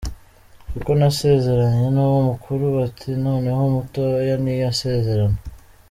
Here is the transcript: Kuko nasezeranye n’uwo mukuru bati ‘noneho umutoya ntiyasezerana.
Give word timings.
Kuko 0.71 0.89
nasezeranye 0.99 1.85
n’uwo 1.95 2.19
mukuru 2.29 2.63
bati 2.77 3.09
‘noneho 3.25 3.59
umutoya 3.69 4.33
ntiyasezerana. 4.43 5.37